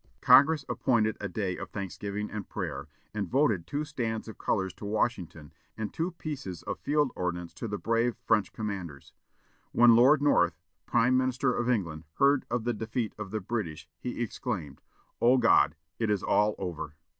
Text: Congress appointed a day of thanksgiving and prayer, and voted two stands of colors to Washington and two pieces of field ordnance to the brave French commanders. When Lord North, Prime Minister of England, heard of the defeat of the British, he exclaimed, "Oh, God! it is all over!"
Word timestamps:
Congress 0.21 0.65
appointed 0.67 1.15
a 1.21 1.29
day 1.29 1.55
of 1.55 1.69
thanksgiving 1.69 2.31
and 2.31 2.49
prayer, 2.49 2.87
and 3.13 3.29
voted 3.29 3.67
two 3.67 3.85
stands 3.85 4.27
of 4.27 4.39
colors 4.39 4.73
to 4.73 4.83
Washington 4.83 5.53
and 5.77 5.93
two 5.93 6.09
pieces 6.13 6.63
of 6.63 6.79
field 6.79 7.11
ordnance 7.15 7.53
to 7.53 7.67
the 7.67 7.77
brave 7.77 8.15
French 8.25 8.51
commanders. 8.51 9.13
When 9.73 9.95
Lord 9.95 10.19
North, 10.19 10.57
Prime 10.87 11.15
Minister 11.17 11.53
of 11.53 11.69
England, 11.69 12.05
heard 12.15 12.47
of 12.49 12.63
the 12.63 12.73
defeat 12.73 13.13
of 13.19 13.29
the 13.29 13.41
British, 13.41 13.87
he 13.99 14.23
exclaimed, 14.23 14.81
"Oh, 15.21 15.37
God! 15.37 15.75
it 15.99 16.09
is 16.09 16.23
all 16.23 16.55
over!" 16.57 16.95